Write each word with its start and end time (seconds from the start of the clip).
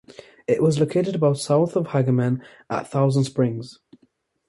It 0.47 0.63
was 0.63 0.79
located 0.79 1.13
about 1.13 1.37
south 1.37 1.75
of 1.75 1.89
Hagerman 1.89 2.41
at 2.71 2.89
Thousand 2.89 3.25
Springs. 3.25 3.77